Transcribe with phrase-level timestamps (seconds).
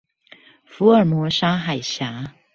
[0.65, 2.31] 福爾摩沙海峽